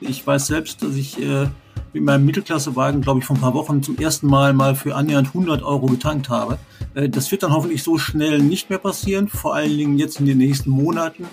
Ich 0.00 0.26
weiß 0.26 0.48
selbst, 0.48 0.82
dass 0.82 0.94
ich 0.94 1.22
äh, 1.22 1.46
mit 1.92 2.02
meinem 2.02 2.26
Mittelklassewagen, 2.26 3.00
glaube 3.00 3.20
ich, 3.20 3.24
vor 3.24 3.36
ein 3.36 3.40
paar 3.40 3.54
Wochen 3.54 3.82
zum 3.82 3.96
ersten 3.98 4.26
Mal 4.26 4.52
mal 4.52 4.74
für 4.74 4.94
annähernd 4.94 5.28
100 5.28 5.62
Euro 5.62 5.86
getankt 5.86 6.28
habe. 6.28 6.58
Äh, 6.94 7.08
das 7.08 7.30
wird 7.30 7.42
dann 7.42 7.52
hoffentlich 7.52 7.82
so 7.82 7.96
schnell 7.96 8.40
nicht 8.40 8.68
mehr 8.68 8.78
passieren, 8.78 9.28
vor 9.28 9.54
allen 9.54 9.76
Dingen 9.76 9.98
jetzt 9.98 10.20
in 10.20 10.26
den 10.26 10.38
nächsten 10.38 10.70
Monaten, 10.70 11.24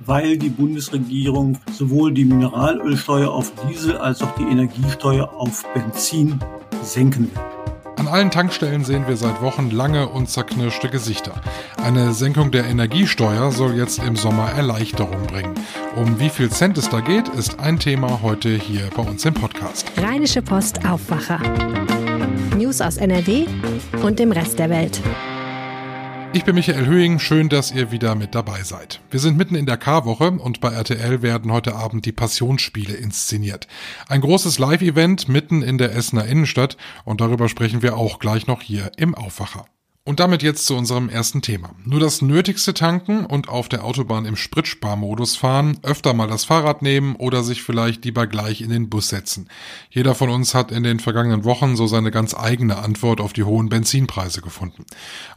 weil 0.00 0.36
die 0.36 0.48
Bundesregierung 0.48 1.58
sowohl 1.72 2.12
die 2.12 2.24
Mineralölsteuer 2.24 3.30
auf 3.30 3.52
Diesel 3.68 3.96
als 3.96 4.22
auch 4.22 4.34
die 4.34 4.44
Energiesteuer 4.44 5.32
auf 5.32 5.64
Benzin 5.72 6.40
senken 6.82 7.30
will. 7.32 7.77
An 8.08 8.14
allen 8.14 8.30
Tankstellen 8.30 8.86
sehen 8.86 9.06
wir 9.06 9.18
seit 9.18 9.42
Wochen 9.42 9.70
lange 9.70 10.08
und 10.08 10.30
zerknirschte 10.30 10.88
Gesichter. 10.88 11.34
Eine 11.76 12.14
Senkung 12.14 12.50
der 12.50 12.64
Energiesteuer 12.64 13.52
soll 13.52 13.76
jetzt 13.76 13.98
im 13.98 14.16
Sommer 14.16 14.50
Erleichterung 14.52 15.26
bringen. 15.26 15.52
Um 15.94 16.18
wie 16.18 16.30
viel 16.30 16.48
Cent 16.48 16.78
es 16.78 16.88
da 16.88 17.00
geht, 17.00 17.28
ist 17.28 17.60
ein 17.60 17.78
Thema 17.78 18.20
heute 18.22 18.48
hier 18.48 18.88
bei 18.96 19.02
uns 19.02 19.26
im 19.26 19.34
Podcast. 19.34 19.92
Rheinische 19.98 20.40
Post 20.40 20.86
Aufwacher. 20.86 21.38
News 22.56 22.80
aus 22.80 22.96
NRW 22.96 23.44
und 24.02 24.18
dem 24.18 24.32
Rest 24.32 24.58
der 24.58 24.70
Welt. 24.70 25.02
Ich 26.34 26.44
bin 26.44 26.56
Michael 26.56 26.84
Höhing, 26.84 27.18
schön, 27.18 27.48
dass 27.48 27.72
ihr 27.72 27.90
wieder 27.90 28.14
mit 28.14 28.34
dabei 28.34 28.62
seid. 28.62 29.00
Wir 29.10 29.18
sind 29.18 29.38
mitten 29.38 29.54
in 29.54 29.64
der 29.64 29.78
K-Woche 29.78 30.30
und 30.30 30.60
bei 30.60 30.68
RTL 30.68 31.22
werden 31.22 31.50
heute 31.50 31.74
Abend 31.74 32.04
die 32.04 32.12
Passionsspiele 32.12 32.94
inszeniert. 32.94 33.66
Ein 34.08 34.20
großes 34.20 34.58
Live-Event 34.58 35.28
mitten 35.28 35.62
in 35.62 35.78
der 35.78 35.96
Essener 35.96 36.26
Innenstadt 36.26 36.76
und 37.04 37.22
darüber 37.22 37.48
sprechen 37.48 37.80
wir 37.80 37.96
auch 37.96 38.18
gleich 38.18 38.46
noch 38.46 38.60
hier 38.60 38.92
im 38.98 39.14
Aufwacher. 39.14 39.64
Und 40.08 40.20
damit 40.20 40.42
jetzt 40.42 40.64
zu 40.64 40.74
unserem 40.74 41.10
ersten 41.10 41.42
Thema. 41.42 41.74
Nur 41.84 42.00
das 42.00 42.22
Nötigste 42.22 42.72
tanken 42.72 43.26
und 43.26 43.50
auf 43.50 43.68
der 43.68 43.84
Autobahn 43.84 44.24
im 44.24 44.36
Spritsparmodus 44.36 45.36
fahren, 45.36 45.76
öfter 45.82 46.14
mal 46.14 46.26
das 46.26 46.46
Fahrrad 46.46 46.80
nehmen 46.80 47.14
oder 47.14 47.42
sich 47.42 47.62
vielleicht 47.62 48.06
lieber 48.06 48.26
gleich 48.26 48.62
in 48.62 48.70
den 48.70 48.88
Bus 48.88 49.10
setzen. 49.10 49.50
Jeder 49.90 50.14
von 50.14 50.30
uns 50.30 50.54
hat 50.54 50.72
in 50.72 50.82
den 50.82 50.98
vergangenen 50.98 51.44
Wochen 51.44 51.76
so 51.76 51.86
seine 51.86 52.10
ganz 52.10 52.34
eigene 52.34 52.78
Antwort 52.78 53.20
auf 53.20 53.34
die 53.34 53.44
hohen 53.44 53.68
Benzinpreise 53.68 54.40
gefunden. 54.40 54.86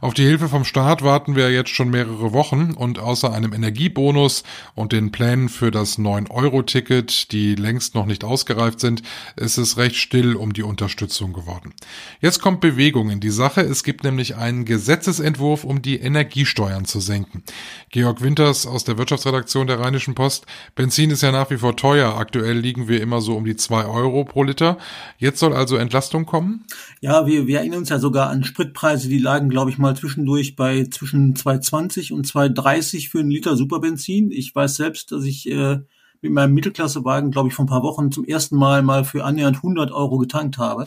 Auf 0.00 0.14
die 0.14 0.24
Hilfe 0.24 0.48
vom 0.48 0.64
Staat 0.64 1.02
warten 1.02 1.36
wir 1.36 1.50
jetzt 1.50 1.68
schon 1.68 1.90
mehrere 1.90 2.32
Wochen 2.32 2.72
und 2.72 2.98
außer 2.98 3.30
einem 3.30 3.52
Energiebonus 3.52 4.42
und 4.74 4.92
den 4.92 5.12
Plänen 5.12 5.50
für 5.50 5.70
das 5.70 5.98
9-Euro-Ticket, 5.98 7.30
die 7.32 7.56
längst 7.56 7.94
noch 7.94 8.06
nicht 8.06 8.24
ausgereift 8.24 8.80
sind, 8.80 9.02
ist 9.36 9.58
es 9.58 9.76
recht 9.76 9.96
still 9.96 10.34
um 10.34 10.54
die 10.54 10.62
Unterstützung 10.62 11.34
geworden. 11.34 11.74
Jetzt 12.22 12.40
kommt 12.40 12.62
Bewegung 12.62 13.10
in 13.10 13.20
die 13.20 13.28
Sache. 13.28 13.60
Es 13.60 13.84
gibt 13.84 14.02
nämlich 14.02 14.36
einen 14.36 14.61
Gesetzesentwurf, 14.64 15.64
um 15.64 15.82
die 15.82 15.98
Energiesteuern 15.98 16.84
zu 16.84 17.00
senken. 17.00 17.42
Georg 17.90 18.20
Winters 18.20 18.66
aus 18.66 18.84
der 18.84 18.98
Wirtschaftsredaktion 18.98 19.66
der 19.66 19.80
Rheinischen 19.80 20.14
Post. 20.14 20.46
Benzin 20.74 21.10
ist 21.10 21.22
ja 21.22 21.32
nach 21.32 21.50
wie 21.50 21.58
vor 21.58 21.76
teuer. 21.76 22.16
Aktuell 22.16 22.58
liegen 22.58 22.88
wir 22.88 23.00
immer 23.00 23.20
so 23.20 23.36
um 23.36 23.44
die 23.44 23.56
zwei 23.56 23.84
Euro 23.84 24.24
pro 24.24 24.42
Liter. 24.42 24.78
Jetzt 25.18 25.40
soll 25.40 25.52
also 25.52 25.76
Entlastung 25.76 26.26
kommen? 26.26 26.64
Ja, 27.00 27.26
wir, 27.26 27.46
wir 27.46 27.58
erinnern 27.58 27.80
uns 27.80 27.88
ja 27.88 27.98
sogar 27.98 28.30
an 28.30 28.44
Spritpreise, 28.44 29.08
die 29.08 29.18
lagen, 29.18 29.48
glaube 29.48 29.70
ich, 29.70 29.78
mal 29.78 29.96
zwischendurch 29.96 30.56
bei 30.56 30.84
zwischen 30.84 31.34
2,20 31.34 32.12
und 32.12 32.26
2,30 32.26 33.10
für 33.10 33.20
einen 33.20 33.30
Liter 33.30 33.56
Superbenzin. 33.56 34.30
Ich 34.30 34.54
weiß 34.54 34.76
selbst, 34.76 35.12
dass 35.12 35.24
ich 35.24 35.50
äh, 35.50 35.80
mit 36.22 36.32
meinem 36.32 36.54
Mittelklassewagen, 36.54 37.30
glaube 37.30 37.48
ich, 37.48 37.54
vor 37.54 37.64
ein 37.64 37.68
paar 37.68 37.82
Wochen 37.82 38.12
zum 38.12 38.24
ersten 38.24 38.56
Mal 38.56 38.82
mal 38.82 39.04
für 39.04 39.24
annähernd 39.24 39.56
100 39.56 39.90
Euro 39.90 40.18
getankt 40.18 40.56
habe. 40.56 40.86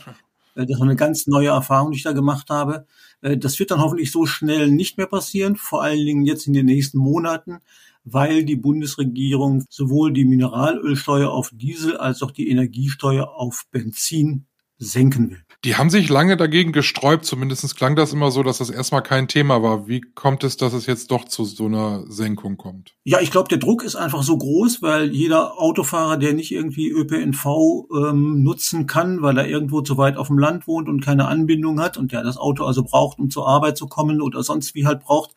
Äh, 0.54 0.66
das 0.66 0.78
war 0.78 0.86
eine 0.86 0.96
ganz 0.96 1.26
neue 1.26 1.48
Erfahrung, 1.48 1.92
die 1.92 1.98
ich 1.98 2.02
da 2.02 2.12
gemacht 2.12 2.50
habe. 2.50 2.86
Äh, 3.20 3.36
das 3.36 3.58
wird 3.58 3.70
dann 3.70 3.80
hoffentlich 3.80 4.10
so 4.10 4.26
schnell 4.26 4.70
nicht 4.70 4.98
mehr 4.98 5.06
passieren, 5.06 5.56
vor 5.56 5.82
allen 5.82 6.04
Dingen 6.04 6.26
jetzt 6.26 6.46
in 6.46 6.52
den 6.52 6.66
nächsten 6.66 6.98
Monaten, 6.98 7.58
weil 8.04 8.44
die 8.44 8.56
Bundesregierung 8.56 9.64
sowohl 9.68 10.12
die 10.12 10.24
Mineralölsteuer 10.24 11.30
auf 11.30 11.50
Diesel 11.52 11.96
als 11.96 12.22
auch 12.22 12.30
die 12.30 12.48
Energiesteuer 12.48 13.28
auf 13.28 13.64
Benzin 13.70 14.46
senken 14.78 15.30
will. 15.30 15.42
Die 15.64 15.76
haben 15.76 15.90
sich 15.90 16.08
lange 16.08 16.36
dagegen 16.36 16.72
gesträubt, 16.72 17.24
zumindest 17.24 17.76
klang 17.76 17.96
das 17.96 18.12
immer 18.12 18.30
so, 18.30 18.42
dass 18.42 18.58
das 18.58 18.70
erstmal 18.70 19.02
kein 19.02 19.26
Thema 19.26 19.62
war. 19.62 19.88
Wie 19.88 20.00
kommt 20.00 20.44
es, 20.44 20.56
dass 20.56 20.72
es 20.72 20.86
jetzt 20.86 21.10
doch 21.10 21.24
zu 21.24 21.44
so 21.44 21.66
einer 21.66 22.04
Senkung 22.08 22.56
kommt? 22.56 22.94
Ja, 23.04 23.20
ich 23.20 23.30
glaube, 23.30 23.48
der 23.48 23.58
Druck 23.58 23.82
ist 23.82 23.96
einfach 23.96 24.22
so 24.22 24.36
groß, 24.36 24.82
weil 24.82 25.12
jeder 25.12 25.58
Autofahrer, 25.58 26.18
der 26.18 26.34
nicht 26.34 26.52
irgendwie 26.52 26.90
ÖPNV 26.90 27.46
ähm, 27.94 28.42
nutzen 28.42 28.86
kann, 28.86 29.22
weil 29.22 29.38
er 29.38 29.48
irgendwo 29.48 29.80
zu 29.80 29.96
weit 29.96 30.18
auf 30.18 30.28
dem 30.28 30.38
Land 30.38 30.66
wohnt 30.66 30.88
und 30.88 31.00
keine 31.00 31.26
Anbindung 31.26 31.80
hat 31.80 31.96
und 31.96 32.12
der 32.12 32.22
das 32.22 32.36
Auto 32.36 32.64
also 32.64 32.84
braucht, 32.84 33.18
um 33.18 33.30
zur 33.30 33.48
Arbeit 33.48 33.76
zu 33.76 33.86
kommen 33.86 34.20
oder 34.20 34.42
sonst 34.42 34.74
wie 34.74 34.86
halt 34.86 35.00
braucht, 35.00 35.34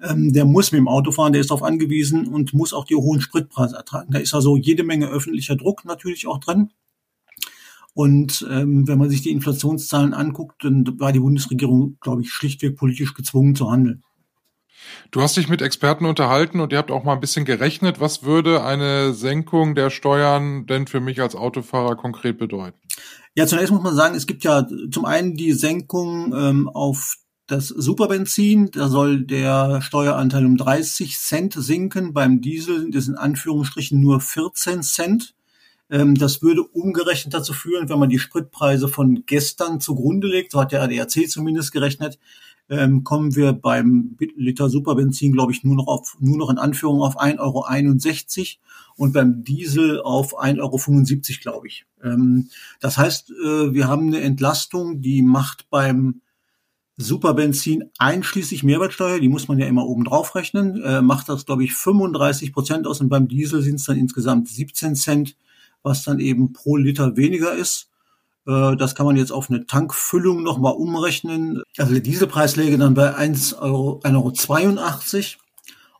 ähm, 0.00 0.32
der 0.32 0.44
muss 0.44 0.72
mit 0.72 0.78
dem 0.78 0.88
Auto 0.88 1.12
fahren, 1.12 1.32
der 1.32 1.40
ist 1.40 1.50
darauf 1.50 1.62
angewiesen 1.62 2.26
und 2.26 2.54
muss 2.54 2.72
auch 2.72 2.84
die 2.84 2.94
hohen 2.94 3.20
Spritpreise 3.20 3.76
ertragen. 3.76 4.12
Da 4.12 4.18
ist 4.18 4.34
also 4.34 4.56
jede 4.56 4.84
Menge 4.84 5.08
öffentlicher 5.08 5.56
Druck 5.56 5.84
natürlich 5.84 6.26
auch 6.26 6.38
drin. 6.38 6.70
Und 7.94 8.46
ähm, 8.50 8.86
wenn 8.86 8.98
man 8.98 9.10
sich 9.10 9.22
die 9.22 9.30
Inflationszahlen 9.30 10.14
anguckt, 10.14 10.64
dann 10.64 10.84
war 10.98 11.12
die 11.12 11.20
Bundesregierung, 11.20 11.96
glaube 12.00 12.22
ich, 12.22 12.30
schlichtweg 12.30 12.76
politisch 12.76 13.14
gezwungen 13.14 13.54
zu 13.54 13.70
handeln. 13.70 14.02
Du 15.10 15.20
hast 15.20 15.36
dich 15.36 15.48
mit 15.48 15.62
Experten 15.62 16.04
unterhalten 16.04 16.60
und 16.60 16.72
ihr 16.72 16.78
habt 16.78 16.90
auch 16.90 17.04
mal 17.04 17.14
ein 17.14 17.20
bisschen 17.20 17.44
gerechnet. 17.44 18.00
Was 18.00 18.22
würde 18.22 18.62
eine 18.62 19.12
Senkung 19.12 19.74
der 19.74 19.90
Steuern 19.90 20.66
denn 20.66 20.86
für 20.86 21.00
mich 21.00 21.20
als 21.20 21.34
Autofahrer 21.34 21.96
konkret 21.96 22.38
bedeuten? 22.38 22.78
Ja, 23.34 23.46
zunächst 23.46 23.72
muss 23.72 23.82
man 23.82 23.94
sagen, 23.94 24.14
es 24.14 24.26
gibt 24.26 24.44
ja 24.44 24.66
zum 24.90 25.04
einen 25.04 25.34
die 25.34 25.52
Senkung 25.52 26.32
ähm, 26.34 26.68
auf 26.68 27.16
das 27.46 27.68
Superbenzin. 27.68 28.70
Da 28.70 28.88
soll 28.88 29.24
der 29.24 29.80
Steueranteil 29.80 30.44
um 30.44 30.56
30 30.56 31.18
Cent 31.18 31.54
sinken. 31.54 32.12
Beim 32.12 32.40
Diesel 32.40 32.92
sind 32.92 33.08
in 33.08 33.14
Anführungsstrichen 33.16 34.00
nur 34.00 34.20
14 34.20 34.82
Cent. 34.82 35.34
Ähm, 35.90 36.14
das 36.14 36.42
würde 36.42 36.62
umgerechnet 36.62 37.34
dazu 37.34 37.52
führen, 37.52 37.88
wenn 37.88 37.98
man 37.98 38.10
die 38.10 38.18
Spritpreise 38.18 38.88
von 38.88 39.24
gestern 39.26 39.80
zugrunde 39.80 40.28
legt, 40.28 40.52
so 40.52 40.60
hat 40.60 40.72
der 40.72 40.82
ADAC 40.82 41.28
zumindest 41.28 41.72
gerechnet, 41.72 42.18
ähm, 42.70 43.02
kommen 43.02 43.34
wir 43.34 43.54
beim 43.54 44.16
Liter 44.36 44.68
Superbenzin, 44.68 45.32
glaube 45.32 45.52
ich, 45.52 45.64
nur 45.64 45.76
noch 45.76 45.86
auf, 45.86 46.16
nur 46.20 46.36
noch 46.36 46.50
in 46.50 46.58
Anführung 46.58 47.00
auf 47.00 47.18
1,61 47.18 47.38
Euro 47.40 47.66
und 48.96 49.12
beim 49.12 49.42
Diesel 49.42 50.00
auf 50.00 50.38
1,75 50.38 50.58
Euro, 50.60 51.40
glaube 51.40 51.66
ich. 51.68 51.86
Ähm, 52.02 52.48
das 52.80 52.98
heißt, 52.98 53.30
äh, 53.30 53.72
wir 53.72 53.88
haben 53.88 54.08
eine 54.08 54.20
Entlastung, 54.20 55.00
die 55.00 55.22
macht 55.22 55.70
beim 55.70 56.20
Superbenzin 56.98 57.84
einschließlich 57.98 58.64
Mehrwertsteuer, 58.64 59.20
die 59.20 59.28
muss 59.28 59.46
man 59.46 59.58
ja 59.58 59.66
immer 59.66 59.86
oben 59.86 60.04
drauf 60.04 60.34
rechnen, 60.34 60.82
äh, 60.82 61.00
macht 61.00 61.28
das, 61.28 61.46
glaube 61.46 61.64
ich, 61.64 61.74
35 61.74 62.52
Prozent 62.52 62.86
aus 62.86 63.00
und 63.00 63.08
beim 63.08 63.28
Diesel 63.28 63.62
sind 63.62 63.76
es 63.76 63.84
dann 63.84 63.96
insgesamt 63.96 64.48
17 64.48 64.96
Cent 64.96 65.36
was 65.82 66.04
dann 66.04 66.20
eben 66.20 66.52
pro 66.52 66.76
Liter 66.76 67.16
weniger 67.16 67.54
ist. 67.54 67.88
Äh, 68.46 68.76
das 68.76 68.94
kann 68.94 69.06
man 69.06 69.16
jetzt 69.16 69.32
auf 69.32 69.50
eine 69.50 69.66
Tankfüllung 69.66 70.42
nochmal 70.42 70.74
umrechnen. 70.74 71.62
Also 71.76 71.92
der 71.92 72.02
Dieselpreis 72.02 72.56
läge 72.56 72.78
dann 72.78 72.94
bei 72.94 73.16
1,82 73.16 73.58
Euro, 73.60 74.00
1,82 74.02 75.36
Euro. 75.36 75.44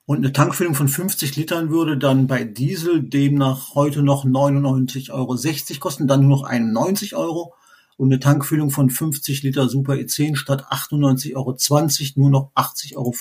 Und 0.07 0.19
eine 0.19 0.33
Tankfüllung 0.33 0.75
von 0.75 0.89
50 0.89 1.37
Litern 1.37 1.69
würde 1.69 1.99
dann 1.99 2.27
bei 2.27 2.43
Diesel 2.43 3.03
demnach 3.03 3.75
heute 3.75 4.03
noch 4.03 4.25
99,60 4.25 5.11
Euro 5.13 5.37
kosten, 5.81 6.09
dann 6.09 6.23
nur 6.23 6.31
noch 6.31 6.45
91 6.45 7.15
Euro 7.15 7.53
und 7.99 8.13
eine 8.13 8.21
Tankfüllung 8.21 8.71
von 8.71 8.89
50 8.89 9.43
Liter 9.43 9.69
Super 9.69 9.95
E10 9.95 10.37
statt 10.37 10.65
98,20 10.71 11.35
Euro 11.37 12.21
nur 12.21 12.31
noch 12.31 12.53
80,50 12.55 12.97
Euro. 12.97 13.13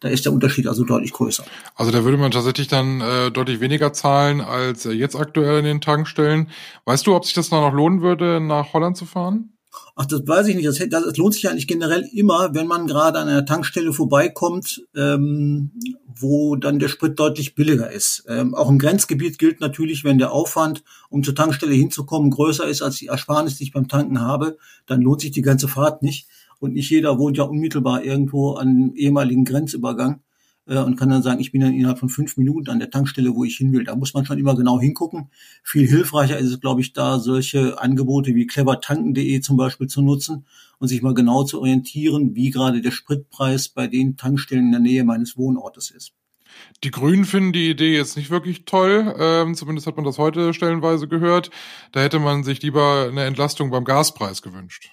Da 0.00 0.08
ist 0.08 0.24
der 0.24 0.32
Unterschied 0.32 0.68
also 0.68 0.84
deutlich 0.84 1.12
größer. 1.12 1.44
Also 1.74 1.90
da 1.90 2.04
würde 2.04 2.16
man 2.16 2.30
tatsächlich 2.30 2.68
dann 2.68 3.00
äh, 3.00 3.32
deutlich 3.32 3.60
weniger 3.60 3.92
zahlen 3.92 4.40
als 4.40 4.86
äh, 4.86 4.92
jetzt 4.92 5.16
aktuell 5.16 5.58
in 5.58 5.64
den 5.64 5.80
Tankstellen. 5.80 6.48
Weißt 6.84 7.06
du, 7.08 7.16
ob 7.16 7.24
sich 7.24 7.34
das 7.34 7.50
noch 7.50 7.72
lohnen 7.72 8.00
würde, 8.00 8.40
nach 8.40 8.72
Holland 8.72 8.96
zu 8.96 9.04
fahren? 9.04 9.57
Ach, 9.96 10.06
das 10.06 10.26
weiß 10.26 10.46
ich 10.48 10.56
nicht. 10.56 10.66
Das, 10.66 10.78
das, 10.88 11.16
lohnt 11.16 11.34
sich 11.34 11.48
eigentlich 11.48 11.66
generell 11.66 12.08
immer, 12.12 12.54
wenn 12.54 12.66
man 12.66 12.86
gerade 12.86 13.18
an 13.18 13.28
einer 13.28 13.44
Tankstelle 13.44 13.92
vorbeikommt, 13.92 14.82
ähm, 14.94 15.72
wo 16.06 16.56
dann 16.56 16.78
der 16.78 16.88
Sprit 16.88 17.18
deutlich 17.18 17.54
billiger 17.54 17.90
ist. 17.90 18.24
Ähm, 18.28 18.54
auch 18.54 18.70
im 18.70 18.78
Grenzgebiet 18.78 19.38
gilt 19.38 19.60
natürlich, 19.60 20.04
wenn 20.04 20.18
der 20.18 20.32
Aufwand, 20.32 20.84
um 21.10 21.24
zur 21.24 21.34
Tankstelle 21.34 21.74
hinzukommen, 21.74 22.30
größer 22.30 22.66
ist 22.66 22.82
als 22.82 22.96
die 22.96 23.06
Ersparnis, 23.06 23.56
die 23.56 23.64
ich 23.64 23.72
beim 23.72 23.88
Tanken 23.88 24.20
habe, 24.20 24.56
dann 24.86 25.02
lohnt 25.02 25.20
sich 25.20 25.32
die 25.32 25.42
ganze 25.42 25.68
Fahrt 25.68 26.02
nicht. 26.02 26.28
Und 26.60 26.74
nicht 26.74 26.90
jeder 26.90 27.18
wohnt 27.18 27.36
ja 27.36 27.44
unmittelbar 27.44 28.04
irgendwo 28.04 28.54
an 28.54 28.68
dem 28.68 28.94
ehemaligen 28.94 29.44
Grenzübergang 29.44 30.20
äh, 30.68 30.78
und 30.78 30.96
kann 30.96 31.08
dann 31.08 31.22
sagen, 31.22 31.40
ich 31.40 31.52
bin 31.52 31.60
dann 31.60 31.74
innerhalb 31.74 31.98
von 31.98 32.08
fünf 32.08 32.36
Minuten 32.36 32.70
an 32.70 32.78
der 32.78 32.90
Tankstelle, 32.90 33.34
wo 33.34 33.44
ich 33.44 33.56
hin 33.56 33.72
will. 33.72 33.84
Da 33.84 33.96
muss 33.96 34.14
man 34.14 34.24
schon 34.24 34.38
immer 34.38 34.54
genau 34.54 34.80
hingucken. 34.80 35.30
Viel 35.64 35.86
hilfreicher 35.88 36.38
ist 36.38 36.50
es, 36.50 36.60
glaube 36.60 36.80
ich, 36.80 36.92
da 36.92 37.18
solche 37.18 37.80
Angebote 37.80 38.34
wie 38.34 38.46
clevertanken.de 38.46 39.40
zum 39.40 39.56
Beispiel 39.56 39.86
zu 39.86 40.02
nutzen 40.02 40.46
und 40.78 40.88
sich 40.88 41.02
mal 41.02 41.14
genau 41.14 41.44
zu 41.44 41.60
orientieren, 41.60 42.34
wie 42.34 42.50
gerade 42.50 42.80
der 42.80 42.90
Spritpreis 42.90 43.68
bei 43.68 43.86
den 43.86 44.16
Tankstellen 44.16 44.66
in 44.66 44.72
der 44.72 44.80
Nähe 44.80 45.04
meines 45.04 45.36
Wohnortes 45.36 45.90
ist. 45.90 46.12
Die 46.84 46.90
Grünen 46.90 47.24
finden 47.24 47.52
die 47.52 47.70
Idee 47.70 47.94
jetzt 47.94 48.16
nicht 48.16 48.30
wirklich 48.30 48.64
toll. 48.64 49.14
Ähm, 49.18 49.54
zumindest 49.54 49.86
hat 49.86 49.96
man 49.96 50.04
das 50.04 50.18
heute 50.18 50.54
stellenweise 50.54 51.08
gehört. 51.08 51.50
Da 51.92 52.00
hätte 52.00 52.18
man 52.18 52.42
sich 52.42 52.62
lieber 52.62 53.08
eine 53.08 53.24
Entlastung 53.24 53.70
beim 53.70 53.84
Gaspreis 53.84 54.42
gewünscht. 54.42 54.90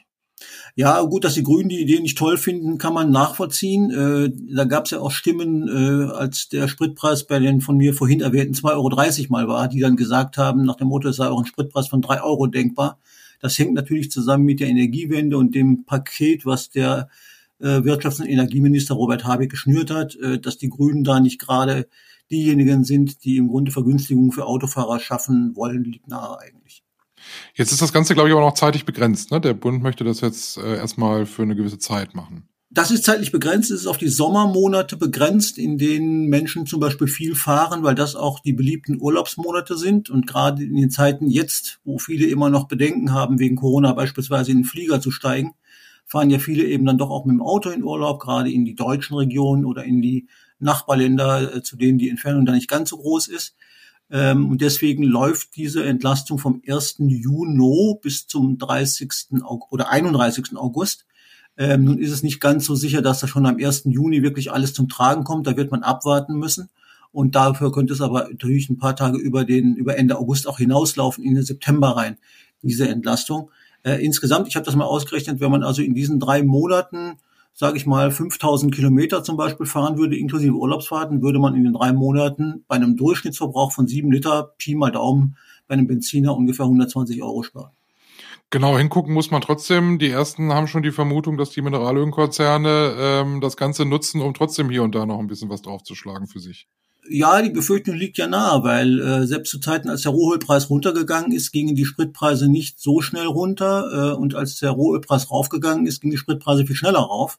Ja, 0.77 1.01
gut, 1.03 1.23
dass 1.23 1.35
die 1.35 1.43
Grünen 1.43 1.69
die 1.69 1.79
Idee 1.79 2.01
nicht 2.01 2.17
toll 2.17 2.37
finden, 2.37 2.77
kann 2.77 2.93
man 2.93 3.09
nachvollziehen. 3.09 3.91
Äh, 3.91 4.31
da 4.53 4.65
gab 4.65 4.85
es 4.85 4.91
ja 4.91 4.99
auch 4.99 5.11
Stimmen, 5.11 5.69
äh, 5.69 6.11
als 6.11 6.49
der 6.49 6.67
Spritpreis 6.67 7.25
bei 7.25 7.39
den 7.39 7.61
von 7.61 7.77
mir 7.77 7.93
vorhin 7.93 8.19
erwähnten 8.19 8.55
2,30 8.55 8.73
Euro 8.73 9.31
mal 9.31 9.47
war, 9.47 9.69
die 9.69 9.79
dann 9.79 9.95
gesagt 9.95 10.37
haben, 10.37 10.65
nach 10.65 10.75
dem 10.75 10.89
Motto, 10.89 11.07
es 11.07 11.15
sei 11.15 11.27
auch 11.29 11.39
ein 11.39 11.45
Spritpreis 11.45 11.87
von 11.87 12.01
3 12.01 12.21
Euro 12.23 12.47
denkbar. 12.47 12.99
Das 13.39 13.57
hängt 13.57 13.73
natürlich 13.73 14.11
zusammen 14.11 14.43
mit 14.43 14.59
der 14.59 14.67
Energiewende 14.67 15.37
und 15.37 15.55
dem 15.55 15.85
Paket, 15.85 16.45
was 16.45 16.69
der 16.71 17.07
äh, 17.59 17.81
Wirtschafts- 17.83 18.19
und 18.19 18.27
Energieminister 18.27 18.95
Robert 18.95 19.23
Habeck 19.23 19.51
geschnürt 19.51 19.91
hat, 19.91 20.17
äh, 20.17 20.39
dass 20.39 20.57
die 20.57 20.69
Grünen 20.69 21.05
da 21.05 21.21
nicht 21.21 21.39
gerade 21.39 21.87
diejenigen 22.29 22.83
sind, 22.83 23.23
die 23.23 23.37
im 23.37 23.47
Grunde 23.47 23.71
Vergünstigungen 23.71 24.33
für 24.33 24.45
Autofahrer 24.45 24.99
schaffen 24.99 25.55
wollen, 25.55 25.85
liegt 25.85 26.09
nahe 26.09 26.37
eigentlich. 26.39 26.84
Jetzt 27.53 27.71
ist 27.71 27.81
das 27.81 27.93
Ganze, 27.93 28.13
glaube 28.13 28.29
ich, 28.29 28.35
aber 28.35 28.45
noch 28.45 28.53
zeitlich 28.53 28.85
begrenzt. 28.85 29.31
Ne? 29.31 29.41
Der 29.41 29.53
Bund 29.53 29.81
möchte 29.81 30.03
das 30.03 30.21
jetzt 30.21 30.57
äh, 30.57 30.75
erstmal 30.75 31.25
für 31.25 31.43
eine 31.43 31.55
gewisse 31.55 31.79
Zeit 31.79 32.15
machen. 32.15 32.47
Das 32.71 32.91
ist 32.91 33.05
zeitlich 33.05 33.31
begrenzt, 33.31 33.71
es 33.71 33.81
ist 33.81 33.87
auf 33.87 33.97
die 33.97 34.09
Sommermonate 34.09 34.97
begrenzt, 34.97 35.57
in 35.57 35.77
denen 35.77 36.25
Menschen 36.25 36.65
zum 36.65 36.81
Beispiel 36.81 37.07
viel 37.07 37.33
fahren, 37.33 37.83
weil 37.83 37.95
das 37.95 38.17
auch 38.17 38.41
die 38.41 38.51
beliebten 38.51 38.99
Urlaubsmonate 38.99 39.77
sind. 39.77 40.09
Und 40.09 40.27
gerade 40.27 40.63
in 40.63 40.75
den 40.75 40.89
Zeiten 40.89 41.29
jetzt, 41.29 41.79
wo 41.85 41.99
viele 41.99 42.25
immer 42.25 42.49
noch 42.49 42.67
Bedenken 42.67 43.13
haben, 43.13 43.39
wegen 43.39 43.55
Corona 43.55 43.93
beispielsweise 43.93 44.51
in 44.51 44.57
den 44.57 44.65
Flieger 44.65 44.99
zu 44.99 45.11
steigen, 45.11 45.53
fahren 46.05 46.29
ja 46.29 46.39
viele 46.39 46.65
eben 46.65 46.85
dann 46.85 46.97
doch 46.97 47.11
auch 47.11 47.23
mit 47.23 47.35
dem 47.35 47.41
Auto 47.41 47.69
in 47.69 47.83
Urlaub, 47.83 48.19
gerade 48.19 48.51
in 48.51 48.65
die 48.65 48.75
deutschen 48.75 49.15
Regionen 49.15 49.63
oder 49.63 49.85
in 49.85 50.01
die 50.01 50.27
Nachbarländer, 50.59 51.55
äh, 51.55 51.63
zu 51.63 51.77
denen 51.77 51.97
die 51.97 52.09
Entfernung 52.09 52.45
da 52.45 52.51
nicht 52.51 52.69
ganz 52.69 52.89
so 52.89 52.97
groß 52.97 53.27
ist. 53.29 53.55
Ähm, 54.09 54.49
und 54.49 54.61
deswegen 54.61 55.03
läuft 55.03 55.55
diese 55.55 55.83
Entlastung 55.83 56.37
vom 56.37 56.61
1. 56.67 56.97
Juni 56.99 57.95
bis 58.01 58.27
zum 58.27 58.57
30. 58.57 59.41
oder 59.69 59.89
31. 59.89 60.55
August. 60.55 61.05
Ähm, 61.57 61.85
nun 61.85 61.99
ist 61.99 62.11
es 62.11 62.23
nicht 62.23 62.39
ganz 62.39 62.65
so 62.65 62.75
sicher, 62.75 63.01
dass 63.01 63.19
da 63.19 63.27
schon 63.27 63.45
am 63.45 63.57
1. 63.57 63.83
Juni 63.85 64.21
wirklich 64.23 64.51
alles 64.51 64.73
zum 64.73 64.89
Tragen 64.89 65.23
kommt. 65.23 65.47
Da 65.47 65.57
wird 65.57 65.71
man 65.71 65.83
abwarten 65.83 66.37
müssen. 66.37 66.69
Und 67.11 67.35
dafür 67.35 67.71
könnte 67.71 67.93
es 67.93 68.01
aber 68.01 68.27
natürlich 68.29 68.69
ein 68.69 68.77
paar 68.77 68.95
Tage 68.95 69.17
über 69.17 69.45
den, 69.45 69.75
über 69.75 69.97
Ende 69.97 70.17
August 70.17 70.47
auch 70.47 70.57
hinauslaufen 70.57 71.23
in 71.23 71.35
den 71.35 71.45
September 71.45 71.95
rein, 71.95 72.17
diese 72.61 72.89
Entlastung. 72.89 73.51
Äh, 73.83 74.03
insgesamt, 74.03 74.49
ich 74.49 74.57
habe 74.57 74.65
das 74.65 74.75
mal 74.75 74.83
ausgerechnet, 74.83 75.39
wenn 75.39 75.51
man 75.51 75.63
also 75.63 75.81
in 75.81 75.95
diesen 75.95 76.19
drei 76.19 76.43
Monaten 76.43 77.17
sage 77.55 77.77
ich 77.77 77.85
mal, 77.85 78.11
5000 78.11 78.75
Kilometer 78.75 79.23
zum 79.23 79.37
Beispiel 79.37 79.65
fahren 79.65 79.97
würde, 79.97 80.17
inklusive 80.17 80.53
Urlaubsfahrten, 80.53 81.21
würde 81.21 81.39
man 81.39 81.55
in 81.55 81.63
den 81.63 81.73
drei 81.73 81.93
Monaten 81.93 82.65
bei 82.67 82.75
einem 82.75 82.97
Durchschnittsverbrauch 82.97 83.71
von 83.71 83.87
sieben 83.87 84.11
Liter, 84.11 84.53
Pi 84.57 84.75
mal 84.75 84.91
Daumen, 84.91 85.37
bei 85.67 85.73
einem 85.73 85.87
Benziner 85.87 86.35
ungefähr 86.35 86.65
120 86.65 87.23
Euro 87.23 87.43
sparen. 87.43 87.71
Genau, 88.49 88.77
hingucken 88.77 89.13
muss 89.13 89.31
man 89.31 89.41
trotzdem. 89.41 89.99
Die 89.99 90.09
ersten 90.09 90.53
haben 90.53 90.67
schon 90.67 90.83
die 90.83 90.91
Vermutung, 90.91 91.37
dass 91.37 91.49
die 91.49 91.61
Mineralölkonzerne 91.61 92.95
ähm, 92.97 93.41
das 93.41 93.57
Ganze 93.57 93.85
nutzen, 93.85 94.21
um 94.21 94.33
trotzdem 94.33 94.69
hier 94.69 94.83
und 94.83 94.93
da 94.93 95.05
noch 95.05 95.19
ein 95.19 95.27
bisschen 95.27 95.49
was 95.49 95.61
draufzuschlagen 95.61 96.27
für 96.27 96.39
sich. 96.39 96.67
Ja, 97.07 97.41
die 97.41 97.51
Befürchtung 97.51 97.95
liegt 97.95 98.17
ja 98.17 98.25
nahe, 98.27 98.63
weil 98.63 98.99
äh, 98.99 99.27
selbst 99.27 99.51
zu 99.51 99.59
Zeiten, 99.59 99.89
als 99.89 100.01
der 100.01 100.11
Rohölpreis 100.11 100.69
runtergegangen 100.71 101.31
ist, 101.31 101.51
gingen 101.51 101.75
die 101.75 101.85
Spritpreise 101.85 102.49
nicht 102.49 102.79
so 102.79 103.01
schnell 103.01 103.27
runter 103.27 104.13
äh, 104.13 104.15
und 104.15 104.33
als 104.33 104.57
der 104.59 104.71
Rohölpreis 104.71 105.29
raufgegangen 105.29 105.85
ist, 105.85 106.01
gingen 106.01 106.11
die 106.11 106.17
Spritpreise 106.17 106.65
viel 106.65 106.75
schneller 106.75 106.99
rauf. 106.99 107.37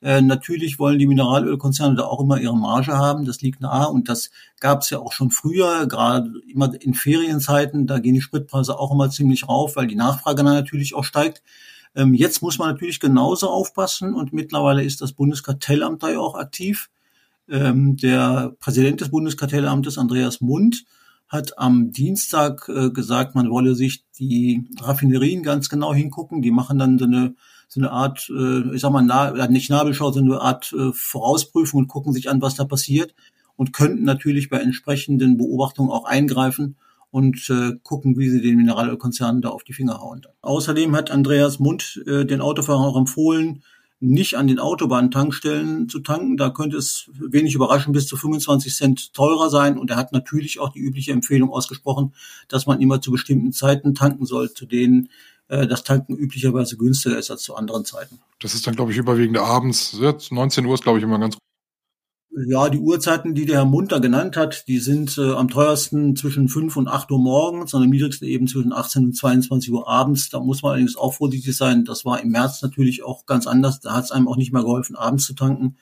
Äh, 0.00 0.20
natürlich 0.20 0.78
wollen 0.78 1.00
die 1.00 1.08
Mineralölkonzerne 1.08 1.96
da 1.96 2.04
auch 2.04 2.20
immer 2.20 2.38
ihre 2.38 2.56
Marge 2.56 2.96
haben, 2.96 3.24
das 3.24 3.40
liegt 3.40 3.60
nahe 3.60 3.88
und 3.88 4.08
das 4.08 4.30
gab 4.60 4.82
es 4.82 4.90
ja 4.90 5.00
auch 5.00 5.12
schon 5.12 5.32
früher, 5.32 5.88
gerade 5.88 6.30
immer 6.48 6.72
in 6.80 6.94
Ferienzeiten, 6.94 7.88
da 7.88 7.98
gehen 7.98 8.14
die 8.14 8.20
Spritpreise 8.20 8.78
auch 8.78 8.92
immer 8.92 9.10
ziemlich 9.10 9.48
rauf, 9.48 9.74
weil 9.74 9.88
die 9.88 9.96
Nachfrage 9.96 10.44
dann 10.44 10.54
natürlich 10.54 10.94
auch 10.94 11.04
steigt. 11.04 11.42
Ähm, 11.96 12.14
jetzt 12.14 12.42
muss 12.42 12.58
man 12.58 12.68
natürlich 12.68 13.00
genauso 13.00 13.48
aufpassen 13.50 14.14
und 14.14 14.32
mittlerweile 14.32 14.84
ist 14.84 15.00
das 15.00 15.12
Bundeskartellamt 15.12 16.04
da 16.04 16.10
ja 16.10 16.20
auch 16.20 16.36
aktiv 16.36 16.88
ähm, 17.50 17.96
der 17.96 18.54
Präsident 18.60 19.00
des 19.00 19.10
Bundeskartellamtes, 19.10 19.98
Andreas 19.98 20.40
Mund, 20.40 20.84
hat 21.28 21.58
am 21.58 21.92
Dienstag 21.92 22.68
äh, 22.68 22.90
gesagt, 22.90 23.34
man 23.34 23.50
wolle 23.50 23.74
sich 23.74 24.04
die 24.18 24.66
Raffinerien 24.80 25.42
ganz 25.42 25.68
genau 25.68 25.92
hingucken. 25.92 26.40
Die 26.40 26.50
machen 26.50 26.78
dann 26.78 26.98
so 26.98 27.04
eine, 27.04 27.34
so 27.68 27.80
eine 27.80 27.90
Art, 27.90 28.30
äh, 28.30 28.74
ich 28.74 28.80
sag 28.80 28.92
mal, 28.92 29.02
nah, 29.02 29.46
nicht 29.48 29.68
Nabelschau, 29.68 30.10
sondern 30.10 30.38
eine 30.38 30.42
Art 30.42 30.72
äh, 30.72 30.92
Vorausprüfung 30.92 31.80
und 31.80 31.88
gucken 31.88 32.14
sich 32.14 32.30
an, 32.30 32.40
was 32.40 32.54
da 32.54 32.64
passiert 32.64 33.14
und 33.56 33.72
könnten 33.72 34.04
natürlich 34.04 34.48
bei 34.48 34.58
entsprechenden 34.58 35.36
Beobachtungen 35.36 35.90
auch 35.90 36.04
eingreifen 36.04 36.76
und 37.10 37.50
äh, 37.50 37.72
gucken, 37.82 38.16
wie 38.18 38.30
sie 38.30 38.40
den 38.40 38.56
Mineralölkonzernen 38.56 39.42
da 39.42 39.50
auf 39.50 39.64
die 39.64 39.72
Finger 39.72 40.00
hauen. 40.00 40.22
Außerdem 40.42 40.94
hat 40.96 41.10
Andreas 41.10 41.58
Mund 41.58 42.02
äh, 42.06 42.24
den 42.24 42.40
Autofahrern 42.40 42.84
auch 42.84 42.96
empfohlen, 42.96 43.62
nicht 44.00 44.36
an 44.36 44.46
den 44.46 44.58
Autobahntankstellen 44.58 45.88
zu 45.88 46.00
tanken. 46.00 46.36
Da 46.36 46.50
könnte 46.50 46.76
es 46.76 47.10
wenig 47.12 47.54
überraschend 47.54 47.92
bis 47.94 48.06
zu 48.06 48.16
25 48.16 48.74
Cent 48.74 49.14
teurer 49.14 49.50
sein. 49.50 49.78
Und 49.78 49.90
er 49.90 49.96
hat 49.96 50.12
natürlich 50.12 50.60
auch 50.60 50.70
die 50.70 50.80
übliche 50.80 51.12
Empfehlung 51.12 51.50
ausgesprochen, 51.50 52.14
dass 52.48 52.66
man 52.66 52.80
immer 52.80 53.00
zu 53.00 53.10
bestimmten 53.10 53.52
Zeiten 53.52 53.94
tanken 53.94 54.24
soll, 54.24 54.52
zu 54.52 54.66
denen 54.66 55.08
äh, 55.48 55.66
das 55.66 55.82
Tanken 55.82 56.14
üblicherweise 56.14 56.76
günstiger 56.76 57.18
ist 57.18 57.30
als 57.30 57.42
zu 57.42 57.56
anderen 57.56 57.84
Zeiten. 57.84 58.20
Das 58.40 58.54
ist 58.54 58.66
dann, 58.66 58.76
glaube 58.76 58.92
ich, 58.92 58.98
überwiegend 58.98 59.38
abends. 59.38 59.98
19 60.30 60.64
Uhr 60.66 60.74
ist, 60.74 60.84
glaube 60.84 60.98
ich, 60.98 61.04
immer 61.04 61.18
ganz 61.18 61.36
ja, 62.30 62.68
die 62.68 62.78
Uhrzeiten, 62.78 63.34
die 63.34 63.46
der 63.46 63.56
Herr 63.56 63.64
Munter 63.64 64.00
genannt 64.00 64.36
hat, 64.36 64.68
die 64.68 64.78
sind 64.78 65.16
äh, 65.18 65.32
am 65.32 65.48
teuersten 65.48 66.14
zwischen 66.14 66.48
5 66.48 66.76
und 66.76 66.88
8 66.88 67.10
Uhr 67.10 67.18
morgens, 67.18 67.74
und 67.74 67.82
am 67.82 67.88
niedrigsten 67.88 68.28
eben 68.28 68.46
zwischen 68.46 68.72
18 68.72 69.06
und 69.06 69.16
22 69.16 69.72
Uhr 69.72 69.88
abends. 69.88 70.28
Da 70.28 70.40
muss 70.40 70.62
man 70.62 70.72
allerdings 70.72 70.96
auch 70.96 71.14
vorsichtig 71.14 71.56
sein. 71.56 71.84
Das 71.84 72.04
war 72.04 72.20
im 72.20 72.30
März 72.30 72.62
natürlich 72.62 73.02
auch 73.02 73.26
ganz 73.26 73.46
anders. 73.46 73.80
Da 73.80 73.94
hat 73.94 74.04
es 74.04 74.12
einem 74.12 74.28
auch 74.28 74.36
nicht 74.36 74.52
mehr 74.52 74.62
geholfen, 74.62 74.94
abends 74.94 75.24
zu 75.24 75.34
tanken, 75.34 75.76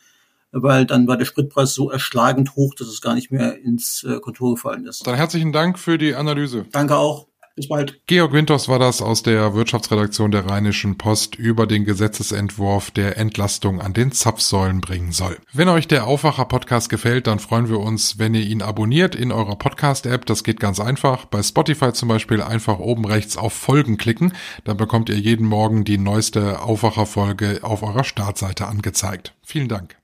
weil 0.52 0.86
dann 0.86 1.06
war 1.08 1.16
der 1.16 1.24
Spritpreis 1.24 1.74
so 1.74 1.90
erschlagend 1.90 2.54
hoch, 2.54 2.74
dass 2.74 2.88
es 2.88 3.00
gar 3.00 3.14
nicht 3.14 3.30
mehr 3.30 3.58
ins 3.58 4.04
äh, 4.04 4.20
Kontor 4.20 4.54
gefallen 4.54 4.86
ist. 4.86 5.06
Dann 5.06 5.16
herzlichen 5.16 5.52
Dank 5.52 5.78
für 5.78 5.98
die 5.98 6.14
Analyse. 6.14 6.66
Danke 6.70 6.96
auch. 6.96 7.26
Bis 7.56 7.68
bald. 7.68 7.98
Georg 8.06 8.34
Winters 8.34 8.68
war 8.68 8.78
das 8.78 9.00
aus 9.00 9.22
der 9.22 9.54
Wirtschaftsredaktion 9.54 10.30
der 10.30 10.44
Rheinischen 10.44 10.98
Post 10.98 11.36
über 11.36 11.66
den 11.66 11.86
Gesetzesentwurf, 11.86 12.90
der 12.90 13.16
Entlastung 13.16 13.80
an 13.80 13.94
den 13.94 14.12
Zapfsäulen 14.12 14.82
bringen 14.82 15.12
soll. 15.12 15.38
Wenn 15.54 15.70
euch 15.70 15.88
der 15.88 16.06
Aufwacher-Podcast 16.06 16.90
gefällt, 16.90 17.26
dann 17.26 17.38
freuen 17.38 17.70
wir 17.70 17.80
uns, 17.80 18.18
wenn 18.18 18.34
ihr 18.34 18.42
ihn 18.42 18.60
abonniert 18.60 19.14
in 19.14 19.32
eurer 19.32 19.56
Podcast-App. 19.56 20.26
Das 20.26 20.44
geht 20.44 20.60
ganz 20.60 20.80
einfach. 20.80 21.24
Bei 21.24 21.42
Spotify 21.42 21.94
zum 21.94 22.10
Beispiel 22.10 22.42
einfach 22.42 22.78
oben 22.78 23.06
rechts 23.06 23.38
auf 23.38 23.54
Folgen 23.54 23.96
klicken. 23.96 24.34
Dann 24.64 24.76
bekommt 24.76 25.08
ihr 25.08 25.18
jeden 25.18 25.46
Morgen 25.46 25.84
die 25.84 25.96
neueste 25.96 26.60
Aufwacher-Folge 26.60 27.60
auf 27.62 27.82
eurer 27.82 28.04
Startseite 28.04 28.66
angezeigt. 28.66 29.34
Vielen 29.42 29.68
Dank. 29.68 29.96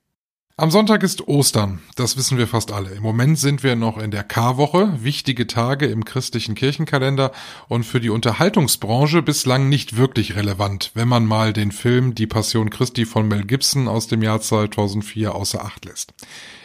Am 0.58 0.70
Sonntag 0.70 1.02
ist 1.02 1.28
Ostern, 1.28 1.80
das 1.96 2.18
wissen 2.18 2.36
wir 2.36 2.46
fast 2.46 2.72
alle. 2.72 2.90
Im 2.90 3.02
Moment 3.02 3.38
sind 3.38 3.62
wir 3.62 3.74
noch 3.74 3.96
in 3.96 4.10
der 4.10 4.22
Karwoche, 4.22 5.02
wichtige 5.02 5.46
Tage 5.46 5.86
im 5.86 6.04
christlichen 6.04 6.54
Kirchenkalender 6.54 7.32
und 7.68 7.84
für 7.84 8.00
die 8.00 8.10
Unterhaltungsbranche 8.10 9.22
bislang 9.22 9.70
nicht 9.70 9.96
wirklich 9.96 10.36
relevant, 10.36 10.90
wenn 10.92 11.08
man 11.08 11.24
mal 11.24 11.54
den 11.54 11.72
Film 11.72 12.14
Die 12.14 12.26
Passion 12.26 12.68
Christi 12.68 13.06
von 13.06 13.28
Mel 13.28 13.46
Gibson 13.46 13.88
aus 13.88 14.08
dem 14.08 14.20
Jahr 14.20 14.42
2004 14.42 15.34
außer 15.34 15.64
Acht 15.64 15.86
lässt. 15.86 16.12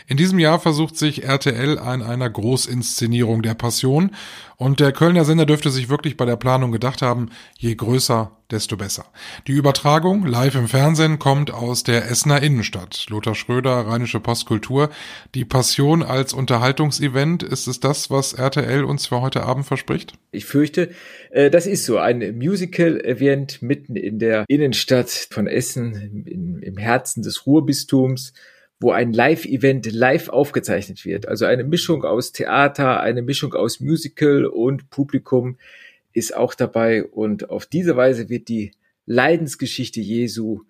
In 0.10 0.16
diesem 0.16 0.40
Jahr 0.40 0.62
versucht 0.62 0.96
sich 0.96 1.26
RTL 1.26 1.78
an 1.78 2.02
einer 2.02 2.30
Großinszenierung 2.30 3.42
der 3.42 3.56
Passion 3.56 4.12
und 4.56 4.80
der 4.80 4.94
Kölner 4.94 5.26
Sender 5.26 5.46
dürfte 5.46 5.70
sich 5.70 5.90
wirklich 5.90 6.16
bei 6.16 6.24
der 6.24 6.38
Planung 6.38 6.72
gedacht 6.72 7.02
haben, 7.02 7.30
je 7.58 7.76
größer, 7.76 8.32
desto 8.50 8.78
besser. 8.78 9.06
Die 9.48 9.52
Übertragung 9.52 10.26
live 10.26 10.56
im 10.56 10.70
Fernsehen 10.70 11.20
kommt 11.20 11.52
aus 11.52 11.84
der 11.84 12.10
Essener 12.10 12.42
Innenstadt. 12.42 13.06
Lothar 13.10 13.36
Schröder, 13.36 13.86
Rheinische 13.86 14.22
Postkultur. 14.22 14.92
Die 15.36 15.44
Passion 15.44 16.04
als 16.04 16.32
Unterhaltungsevent, 16.32 17.44
ist 17.44 17.68
es 17.68 17.82
das, 17.82 18.10
was 18.10 18.32
RTL 18.32 18.86
uns 18.86 19.08
für 19.08 19.20
heute 19.20 19.44
Abend 19.44 19.66
verspricht? 19.66 20.14
Ich 20.32 20.46
fürchte, 20.46 20.92
äh, 21.32 21.50
das 21.50 21.68
ist 21.68 21.84
so 21.84 21.98
ein 21.98 22.38
Musical-Event 22.38 23.62
mitten 23.62 23.98
in 23.98 24.20
der 24.20 24.46
Innenstadt 24.48 25.10
von 25.10 25.48
Essen, 25.48 26.24
im 26.62 26.78
Herzen 26.78 27.24
des 27.24 27.46
Ruhrbistums 27.46 28.32
wo 28.80 28.92
ein 28.92 29.12
Live-Event 29.12 29.92
live 29.92 30.30
aufgezeichnet 30.30 31.04
wird. 31.06 31.28
Also 31.28 31.46
eine 31.46 31.64
Mischung 31.64 32.04
aus 32.04 32.32
Theater, 32.32 33.00
eine 33.00 33.22
Mischung 33.22 33.54
aus 33.54 33.80
Musical 33.80 34.46
und 34.46 34.90
Publikum 34.90 35.58
ist 36.14 36.36
auch 36.36 36.54
dabei. 36.54 37.04
Und 37.04 37.50
auf 37.50 37.66
diese 37.66 37.96
Weise 37.96 38.30
wird 38.30 38.50
die 38.50 38.72
Leidensgeschichte 39.06 40.00
Jesu 40.00 40.62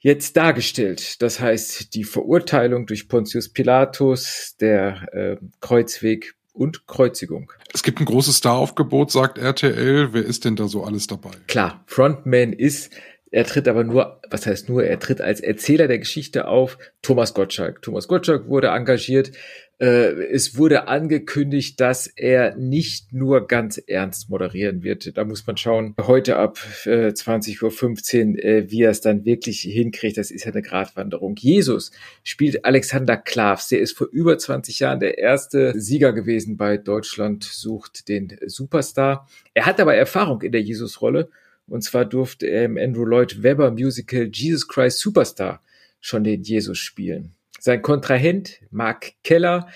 jetzt 0.00 0.36
dargestellt. 0.36 1.22
Das 1.22 1.40
heißt, 1.40 1.94
die 1.94 2.04
Verurteilung 2.04 2.86
durch 2.86 3.08
Pontius 3.08 3.48
Pilatus, 3.48 4.56
der 4.60 5.08
äh, 5.12 5.36
Kreuzweg 5.60 6.34
und 6.52 6.86
Kreuzigung. 6.86 7.52
Es 7.72 7.82
gibt 7.82 8.00
ein 8.00 8.06
großes 8.06 8.38
Staraufgebot, 8.38 9.10
sagt 9.10 9.38
RTL. 9.38 10.12
Wer 10.12 10.24
ist 10.24 10.44
denn 10.44 10.56
da 10.56 10.68
so 10.68 10.84
alles 10.84 11.06
dabei? 11.06 11.30
Klar, 11.46 11.84
Frontman 11.86 12.52
ist 12.52 12.90
Er 13.30 13.44
tritt 13.44 13.68
aber 13.68 13.84
nur, 13.84 14.20
was 14.28 14.46
heißt 14.46 14.68
nur, 14.68 14.84
er 14.84 14.98
tritt 14.98 15.20
als 15.20 15.40
Erzähler 15.40 15.86
der 15.86 16.00
Geschichte 16.00 16.48
auf, 16.48 16.78
Thomas 17.00 17.32
Gottschalk. 17.32 17.80
Thomas 17.80 18.08
Gottschalk 18.08 18.48
wurde 18.48 18.68
engagiert. 18.68 19.30
Äh, 19.78 20.24
es 20.32 20.58
wurde 20.58 20.88
angekündigt, 20.88 21.80
dass 21.80 22.08
er 22.08 22.56
nicht 22.56 23.12
nur 23.12 23.46
ganz 23.46 23.78
ernst 23.78 24.28
moderieren 24.28 24.82
wird. 24.82 25.16
Da 25.16 25.24
muss 25.24 25.46
man 25.46 25.56
schauen, 25.56 25.94
heute 26.00 26.36
ab 26.36 26.58
äh, 26.84 27.08
20.15 27.08 28.32
Uhr, 28.34 28.44
äh, 28.44 28.70
wie 28.70 28.82
er 28.82 28.90
es 28.90 29.00
dann 29.00 29.24
wirklich 29.24 29.60
hinkriegt. 29.60 30.18
Das 30.18 30.32
ist 30.32 30.44
ja 30.44 30.50
eine 30.50 30.62
Gratwanderung. 30.62 31.36
Jesus 31.36 31.92
spielt 32.24 32.64
Alexander 32.64 33.16
Klavs. 33.16 33.68
Der 33.68 33.80
ist 33.80 33.96
vor 33.96 34.08
über 34.10 34.36
20 34.36 34.80
Jahren 34.80 34.98
der 34.98 35.18
erste 35.18 35.80
Sieger 35.80 36.12
gewesen 36.12 36.56
bei 36.56 36.76
Deutschland 36.76 37.44
sucht 37.44 38.08
den 38.08 38.36
Superstar. 38.46 39.28
Er 39.54 39.66
hat 39.66 39.80
aber 39.80 39.94
Erfahrung 39.94 40.42
in 40.42 40.52
der 40.52 40.62
Jesus-Rolle 40.62 41.30
und 41.70 41.82
zwar 41.82 42.04
durfte 42.04 42.46
er 42.46 42.64
im 42.64 42.76
Andrew 42.76 43.04
Lloyd 43.04 43.42
Webber 43.42 43.70
Musical 43.70 44.28
Jesus 44.30 44.68
Christ 44.68 44.98
Superstar 44.98 45.62
schon 46.00 46.24
den 46.24 46.42
Jesus 46.42 46.78
spielen. 46.78 47.34
Sein 47.58 47.80
Kontrahent 47.80 48.60
Mark 48.70 49.12
Keller. 49.22 49.68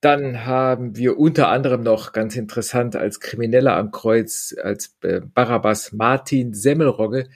Dann 0.00 0.46
haben 0.46 0.96
wir 0.96 1.18
unter 1.18 1.48
anderem 1.48 1.82
noch 1.82 2.12
ganz 2.12 2.36
interessant 2.36 2.96
als 2.96 3.20
Krimineller 3.20 3.76
am 3.76 3.90
Kreuz, 3.90 4.54
als 4.62 4.96
äh, 5.02 5.20
Barabbas 5.20 5.92
Martin 5.92 6.54
Semmelrogge, 6.54 7.28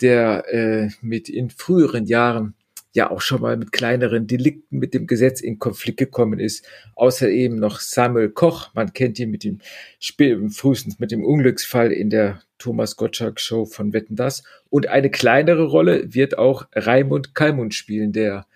der 0.00 0.44
äh, 0.52 0.88
mit 1.00 1.28
in 1.28 1.50
früheren 1.50 2.06
Jahren 2.06 2.54
ja 2.94 3.10
auch 3.10 3.20
schon 3.20 3.42
mal 3.42 3.56
mit 3.56 3.72
kleineren 3.72 4.26
Delikten 4.26 4.78
mit 4.78 4.94
dem 4.94 5.06
Gesetz 5.06 5.40
in 5.40 5.58
Konflikt 5.58 5.98
gekommen 5.98 6.38
ist. 6.38 6.66
Außer 6.94 7.28
eben 7.28 7.56
noch 7.56 7.80
Samuel 7.80 8.30
Koch, 8.30 8.70
man 8.74 8.92
kennt 8.92 9.18
ihn 9.18 9.30
mit 9.30 9.44
dem 9.44 9.58
Spiel, 9.98 10.48
frühestens 10.50 11.00
mit 11.00 11.10
dem 11.10 11.24
Unglücksfall 11.24 11.92
in 11.92 12.08
der 12.08 12.40
Thomas 12.58 12.96
Gottschalk 12.96 13.40
Show 13.40 13.64
von 13.66 13.92
Wetten 13.92 14.14
Das. 14.14 14.44
Und 14.70 14.88
eine 14.88 15.10
kleinere 15.10 15.64
Rolle 15.64 16.14
wird 16.14 16.38
auch 16.38 16.66
Raimund 16.72 17.34
Kalmund 17.34 17.74
spielen, 17.74 18.12
der 18.12 18.46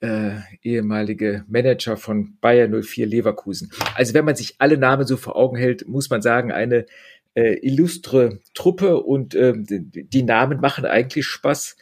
äh, 0.00 0.36
ehemalige 0.62 1.44
Manager 1.48 1.96
von 1.96 2.36
Bayer 2.40 2.68
04 2.68 3.06
Leverkusen. 3.06 3.70
Also 3.94 4.14
wenn 4.14 4.24
man 4.24 4.36
sich 4.36 4.54
alle 4.58 4.78
Namen 4.78 5.06
so 5.06 5.16
vor 5.16 5.36
Augen 5.36 5.56
hält, 5.56 5.86
muss 5.88 6.10
man 6.10 6.22
sagen, 6.22 6.52
eine 6.52 6.86
äh, 7.34 7.58
illustre 7.66 8.38
Truppe 8.54 9.02
und 9.02 9.34
äh, 9.34 9.52
die 9.56 10.22
Namen 10.22 10.60
machen 10.60 10.86
eigentlich 10.86 11.26
Spaß, 11.26 11.76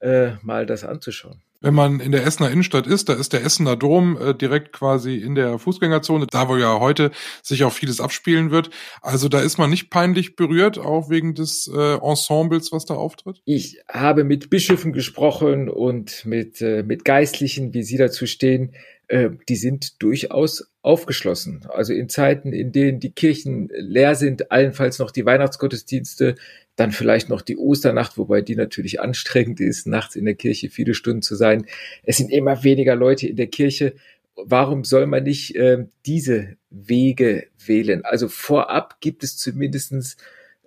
äh, 0.00 0.30
mal 0.42 0.64
das 0.66 0.84
anzuschauen. 0.84 1.42
Wenn 1.60 1.74
man 1.74 1.98
in 1.98 2.12
der 2.12 2.24
Essener 2.24 2.50
Innenstadt 2.50 2.86
ist, 2.86 3.08
da 3.08 3.14
ist 3.14 3.32
der 3.32 3.44
Essener 3.44 3.74
Dom 3.74 4.16
äh, 4.16 4.32
direkt 4.32 4.72
quasi 4.72 5.16
in 5.16 5.34
der 5.34 5.58
Fußgängerzone, 5.58 6.26
da 6.30 6.48
wo 6.48 6.56
ja 6.56 6.78
heute 6.78 7.10
sich 7.42 7.64
auch 7.64 7.72
vieles 7.72 8.00
abspielen 8.00 8.52
wird. 8.52 8.70
Also 9.02 9.28
da 9.28 9.40
ist 9.40 9.58
man 9.58 9.68
nicht 9.68 9.90
peinlich 9.90 10.36
berührt, 10.36 10.78
auch 10.78 11.10
wegen 11.10 11.34
des 11.34 11.66
äh, 11.66 11.96
Ensembles, 11.96 12.70
was 12.70 12.84
da 12.84 12.94
auftritt? 12.94 13.42
Ich 13.44 13.78
habe 13.88 14.22
mit 14.22 14.50
Bischöfen 14.50 14.92
gesprochen 14.92 15.68
und 15.68 16.24
mit, 16.24 16.60
äh, 16.60 16.84
mit 16.84 17.04
Geistlichen, 17.04 17.74
wie 17.74 17.82
sie 17.82 17.96
dazu 17.96 18.26
stehen. 18.26 18.74
Äh, 19.08 19.30
die 19.48 19.56
sind 19.56 20.02
durchaus 20.02 20.70
aufgeschlossen. 20.82 21.66
Also 21.68 21.92
in 21.94 22.08
Zeiten, 22.08 22.52
in 22.52 22.72
denen 22.72 23.00
die 23.00 23.10
Kirchen 23.10 23.70
leer 23.74 24.14
sind, 24.14 24.52
allenfalls 24.52 24.98
noch 24.98 25.10
die 25.10 25.24
Weihnachtsgottesdienste, 25.24 26.36
dann 26.76 26.92
vielleicht 26.92 27.28
noch 27.28 27.42
die 27.42 27.56
Osternacht, 27.56 28.18
wobei 28.18 28.42
die 28.42 28.54
natürlich 28.54 29.00
anstrengend 29.00 29.60
ist, 29.60 29.86
nachts 29.86 30.14
in 30.14 30.26
der 30.26 30.34
Kirche 30.34 30.68
viele 30.68 30.94
Stunden 30.94 31.22
zu 31.22 31.34
sein. 31.34 31.66
Es 32.04 32.18
sind 32.18 32.30
immer 32.30 32.62
weniger 32.62 32.94
Leute 32.94 33.26
in 33.26 33.36
der 33.36 33.48
Kirche. 33.48 33.94
Warum 34.36 34.84
soll 34.84 35.06
man 35.06 35.24
nicht 35.24 35.56
äh, 35.56 35.86
diese 36.06 36.56
Wege 36.70 37.48
wählen? 37.66 38.04
Also 38.04 38.28
vorab 38.28 39.00
gibt 39.00 39.24
es 39.24 39.36
zumindestens 39.36 40.16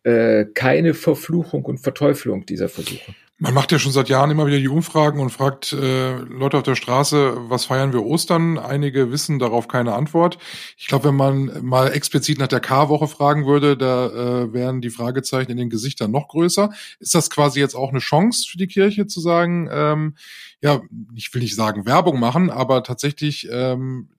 äh, 0.04 0.46
keine 0.46 0.96
Verfluchung 0.96 1.64
und 1.64 1.78
Verteufelung 1.78 2.46
dieser 2.46 2.70
Versuche. 2.70 3.16
Man 3.44 3.56
macht 3.56 3.72
ja 3.72 3.80
schon 3.80 3.92
seit 3.92 4.08
Jahren 4.08 4.30
immer 4.30 4.46
wieder 4.46 4.60
die 4.60 4.68
Umfragen 4.68 5.20
und 5.20 5.32
fragt 5.32 5.74
äh, 5.74 6.12
Leute 6.20 6.58
auf 6.58 6.64
der 6.64 6.76
Straße, 6.76 7.50
was 7.50 7.66
feiern 7.66 7.92
wir 7.92 8.06
Ostern? 8.06 8.60
Einige 8.60 9.12
wissen 9.12 9.40
darauf 9.40 9.68
keine 9.68 9.96
Antwort. 9.96 10.38
Ich 10.78 10.86
glaube, 10.86 11.06
wenn 11.06 11.16
man 11.16 11.52
mal 11.66 11.92
explizit 11.92 12.38
nach 12.38 12.50
der 12.50 12.60
K-Woche 12.60 13.08
fragen 13.08 13.48
würde, 13.48 13.78
da 13.78 14.10
äh, 14.10 14.54
wären 14.54 14.80
die 14.80 14.92
Fragezeichen 14.92 15.50
in 15.50 15.58
den 15.58 15.72
Gesichtern 15.72 16.12
noch 16.12 16.28
größer. 16.28 16.70
Ist 17.00 17.16
das 17.16 17.32
quasi 17.32 17.60
jetzt 17.60 17.74
auch 17.74 17.90
eine 17.90 17.98
Chance 17.98 18.48
für 18.48 18.60
die 18.60 18.68
Kirche 18.68 19.08
zu 19.08 19.20
sagen, 19.20 19.68
ähm, 19.72 20.14
ja, 20.62 20.82
ich 21.16 21.34
will 21.34 21.42
nicht 21.42 21.56
sagen 21.56 21.88
Werbung 21.88 22.20
machen, 22.20 22.52
aber 22.52 22.84
tatsächlich 22.84 23.50
ähm, 23.52 24.10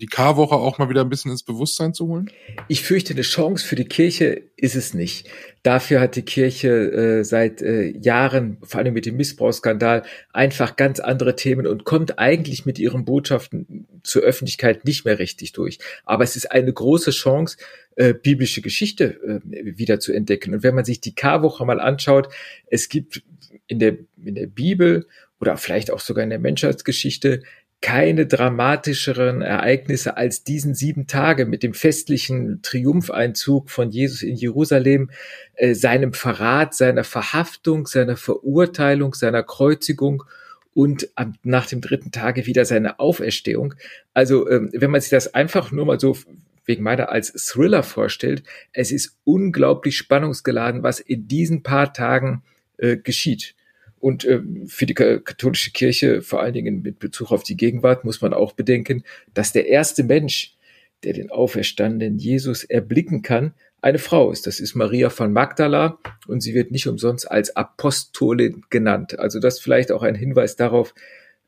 die 0.00 0.06
K-Woche 0.06 0.54
auch 0.54 0.78
mal 0.78 0.88
wieder 0.88 1.00
ein 1.00 1.08
bisschen 1.08 1.30
ins 1.30 1.42
Bewusstsein 1.42 1.92
zu 1.92 2.06
holen? 2.06 2.30
Ich 2.68 2.82
fürchte, 2.82 3.12
eine 3.12 3.22
Chance 3.22 3.66
für 3.66 3.74
die 3.74 3.84
Kirche 3.84 4.42
ist 4.56 4.76
es 4.76 4.94
nicht. 4.94 5.28
Dafür 5.62 6.00
hat 6.00 6.16
die 6.16 6.22
Kirche 6.22 6.68
äh, 6.68 7.24
seit 7.24 7.62
äh, 7.62 7.88
Jahren, 7.98 8.58
vor 8.62 8.80
allem 8.80 8.94
mit 8.94 9.06
dem 9.06 9.16
Missbrauchsskandal, 9.16 10.04
einfach 10.32 10.76
ganz 10.76 11.00
andere 11.00 11.36
Themen 11.36 11.66
und 11.66 11.84
kommt 11.84 12.18
eigentlich 12.18 12.64
mit 12.64 12.78
ihren 12.78 13.04
Botschaften 13.04 13.86
zur 14.02 14.22
Öffentlichkeit 14.22 14.84
nicht 14.84 15.04
mehr 15.04 15.18
richtig 15.18 15.52
durch. 15.52 15.78
Aber 16.04 16.24
es 16.24 16.36
ist 16.36 16.50
eine 16.52 16.72
große 16.72 17.10
Chance, 17.10 17.56
äh, 17.96 18.14
biblische 18.14 18.62
Geschichte 18.62 19.42
äh, 19.44 19.76
wieder 19.76 20.00
zu 20.00 20.12
entdecken. 20.12 20.54
Und 20.54 20.62
wenn 20.62 20.74
man 20.74 20.84
sich 20.84 21.00
die 21.00 21.14
K-Woche 21.14 21.64
mal 21.64 21.80
anschaut, 21.80 22.28
es 22.66 22.88
gibt 22.88 23.22
in 23.66 23.78
der, 23.78 23.96
in 24.24 24.34
der 24.36 24.46
Bibel 24.46 25.06
oder 25.40 25.56
vielleicht 25.56 25.90
auch 25.90 26.00
sogar 26.00 26.24
in 26.24 26.30
der 26.30 26.38
Menschheitsgeschichte 26.38 27.42
keine 27.80 28.26
dramatischeren 28.26 29.40
Ereignisse 29.40 30.16
als 30.16 30.42
diesen 30.42 30.74
sieben 30.74 31.06
Tage 31.06 31.46
mit 31.46 31.62
dem 31.62 31.74
festlichen 31.74 32.60
Triumpheinzug 32.62 33.70
von 33.70 33.90
Jesus 33.90 34.22
in 34.22 34.34
Jerusalem, 34.34 35.10
äh, 35.54 35.74
seinem 35.74 36.12
Verrat, 36.12 36.74
seiner 36.74 37.04
Verhaftung, 37.04 37.86
seiner 37.86 38.16
Verurteilung, 38.16 39.14
seiner 39.14 39.44
Kreuzigung 39.44 40.24
und 40.74 41.08
nach 41.42 41.66
dem 41.66 41.80
dritten 41.80 42.10
Tage 42.10 42.46
wieder 42.46 42.64
seine 42.64 42.98
Auferstehung. 42.98 43.74
Also 44.12 44.48
ähm, 44.48 44.70
wenn 44.72 44.90
man 44.90 45.00
sich 45.00 45.10
das 45.10 45.34
einfach 45.34 45.70
nur 45.70 45.86
mal 45.86 46.00
so 46.00 46.16
wegen 46.64 46.82
meiner 46.82 47.10
als 47.10 47.32
Thriller 47.32 47.82
vorstellt, 47.82 48.42
es 48.72 48.92
ist 48.92 49.16
unglaublich 49.24 49.96
spannungsgeladen, 49.96 50.82
was 50.82 51.00
in 51.00 51.26
diesen 51.26 51.62
paar 51.62 51.92
Tagen 51.92 52.42
äh, 52.76 52.96
geschieht. 52.96 53.54
Und 54.00 54.24
äh, 54.24 54.40
für 54.66 54.86
die 54.86 54.94
katholische 54.94 55.72
Kirche, 55.72 56.22
vor 56.22 56.40
allen 56.40 56.54
Dingen 56.54 56.82
mit 56.82 56.98
Bezug 56.98 57.32
auf 57.32 57.42
die 57.42 57.56
Gegenwart, 57.56 58.04
muss 58.04 58.20
man 58.20 58.32
auch 58.32 58.52
bedenken, 58.52 59.02
dass 59.34 59.52
der 59.52 59.66
erste 59.66 60.04
Mensch, 60.04 60.56
der 61.04 61.12
den 61.12 61.30
auferstandenen 61.30 62.18
Jesus 62.18 62.64
erblicken 62.64 63.22
kann, 63.22 63.54
eine 63.80 63.98
Frau 63.98 64.32
ist. 64.32 64.46
Das 64.46 64.60
ist 64.60 64.74
Maria 64.74 65.10
von 65.10 65.32
Magdala 65.32 65.98
und 66.26 66.40
sie 66.40 66.54
wird 66.54 66.70
nicht 66.72 66.88
umsonst 66.88 67.30
als 67.30 67.54
Apostolin 67.54 68.62
genannt. 68.70 69.18
Also 69.18 69.38
das 69.38 69.60
vielleicht 69.60 69.92
auch 69.92 70.02
ein 70.02 70.16
Hinweis 70.16 70.56
darauf, 70.56 70.94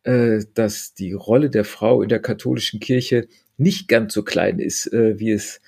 äh, 0.04 0.40
dass 0.54 0.94
die 0.94 1.12
Rolle 1.12 1.50
der 1.50 1.64
Frau 1.64 2.02
in 2.02 2.08
der 2.08 2.20
katholischen 2.20 2.80
Kirche 2.80 3.26
nicht 3.56 3.88
ganz 3.88 4.14
so 4.14 4.22
klein 4.22 4.58
ist, 4.58 4.92
äh, 4.92 5.18
wie 5.18 5.32
es 5.32 5.60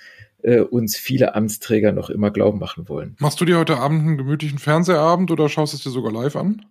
äh, 0.42 0.60
uns 0.60 0.96
viele 0.96 1.34
Amtsträger 1.34 1.92
noch 1.92 2.10
immer 2.10 2.30
glauben 2.30 2.58
machen 2.58 2.88
wollen. 2.88 3.16
Machst 3.18 3.40
du 3.40 3.44
dir 3.44 3.58
heute 3.58 3.78
Abend 3.78 4.00
einen 4.00 4.18
gemütlichen 4.18 4.58
Fernsehabend 4.58 5.30
oder 5.30 5.48
schaust 5.48 5.74
es 5.74 5.82
dir 5.82 5.90
sogar 5.90 6.12
live 6.12 6.36
an? 6.36 6.64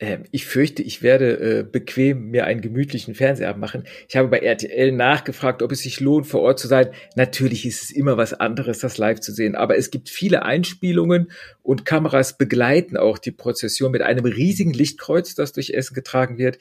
Ähm, 0.00 0.24
ich 0.30 0.46
fürchte, 0.46 0.82
ich 0.82 1.02
werde 1.02 1.40
äh, 1.40 1.62
bequem 1.64 2.30
mir 2.30 2.44
einen 2.44 2.60
gemütlichen 2.60 3.16
Fernsehabend 3.16 3.60
machen. 3.60 3.84
Ich 4.08 4.16
habe 4.16 4.28
bei 4.28 4.38
RTL 4.38 4.92
nachgefragt, 4.92 5.60
ob 5.60 5.72
es 5.72 5.80
sich 5.80 5.98
lohnt, 5.98 6.26
vor 6.26 6.40
Ort 6.42 6.60
zu 6.60 6.68
sein. 6.68 6.90
Natürlich 7.16 7.66
ist 7.66 7.82
es 7.82 7.90
immer 7.90 8.16
was 8.16 8.32
anderes, 8.32 8.78
das 8.78 8.96
live 8.96 9.18
zu 9.18 9.32
sehen. 9.32 9.56
Aber 9.56 9.76
es 9.76 9.90
gibt 9.90 10.08
viele 10.08 10.44
Einspielungen 10.44 11.32
und 11.62 11.84
Kameras 11.84 12.38
begleiten 12.38 12.96
auch 12.96 13.18
die 13.18 13.32
Prozession 13.32 13.90
mit 13.90 14.02
einem 14.02 14.24
riesigen 14.24 14.72
Lichtkreuz, 14.72 15.34
das 15.34 15.52
durch 15.52 15.70
Essen 15.70 15.94
getragen 15.94 16.38
wird. 16.38 16.58